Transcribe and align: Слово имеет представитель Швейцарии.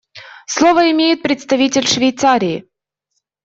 Слово 0.47 0.89
имеет 0.89 1.21
представитель 1.21 1.85
Швейцарии. 1.87 2.67